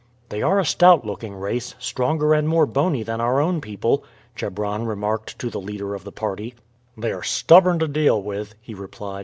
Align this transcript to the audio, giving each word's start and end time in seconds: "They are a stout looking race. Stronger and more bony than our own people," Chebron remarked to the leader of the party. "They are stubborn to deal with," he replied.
"They 0.29 0.41
are 0.41 0.57
a 0.57 0.65
stout 0.65 1.05
looking 1.05 1.35
race. 1.35 1.75
Stronger 1.77 2.33
and 2.33 2.49
more 2.49 2.65
bony 2.65 3.03
than 3.03 3.21
our 3.21 3.39
own 3.39 3.61
people," 3.61 4.03
Chebron 4.35 4.87
remarked 4.87 5.37
to 5.37 5.51
the 5.51 5.61
leader 5.61 5.93
of 5.93 6.05
the 6.05 6.11
party. 6.11 6.55
"They 6.97 7.11
are 7.11 7.21
stubborn 7.21 7.77
to 7.77 7.87
deal 7.87 8.19
with," 8.19 8.55
he 8.59 8.73
replied. 8.73 9.19